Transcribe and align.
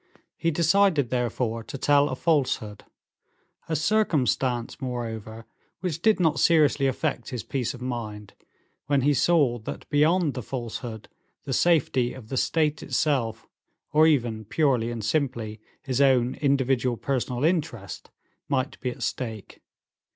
He 0.35 0.49
decided, 0.49 1.11
therefore, 1.11 1.63
to 1.65 1.77
tell 1.77 2.09
a 2.09 2.15
falsehood, 2.15 2.85
a 3.69 3.75
circumstance, 3.75 4.81
moreover, 4.81 5.45
which 5.81 6.01
did 6.01 6.19
not 6.19 6.39
seriously 6.39 6.87
affect 6.87 7.29
his 7.29 7.43
peace 7.43 7.75
of 7.75 7.83
mind, 7.83 8.33
when 8.87 9.01
he 9.01 9.13
saw 9.13 9.59
that 9.59 9.87
beyond 9.91 10.33
the 10.33 10.41
falsehood 10.41 11.07
the 11.43 11.53
safety 11.53 12.13
of 12.15 12.29
the 12.29 12.37
state 12.37 12.81
itself, 12.81 13.47
or 13.93 14.07
even 14.07 14.43
purely 14.43 14.89
and 14.89 15.05
simply 15.05 15.61
his 15.83 16.01
own 16.01 16.33
individual 16.33 16.97
personal 16.97 17.43
interest, 17.45 18.09
might 18.49 18.79
be 18.79 18.89
at 18.89 19.03
stake. 19.03 19.61